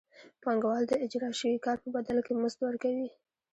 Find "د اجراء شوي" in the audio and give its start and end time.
0.87-1.57